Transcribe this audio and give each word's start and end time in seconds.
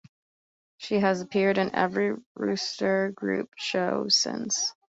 She 0.77 0.95
has 0.97 1.21
appeared 1.21 1.59
in 1.59 1.75
every 1.75 2.15
Wooster 2.35 3.11
Group 3.11 3.51
show 3.59 4.07
since. 4.09 4.73